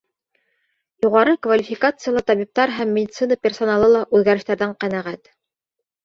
Юғары 1.05 1.33
квалификациялы 1.47 2.23
табиптар 2.29 2.73
һәм 2.77 2.93
медицина 2.99 3.37
персоналы 3.47 3.91
ла 3.97 4.01
үҙгәрештәрҙән 4.21 4.73
ҡәнәғәт. 4.85 5.31